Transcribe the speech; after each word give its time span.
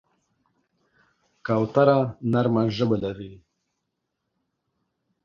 کوتره 1.45 1.97
نرمه 2.31 2.63
ژبه 2.75 2.97
لري. 3.03 3.33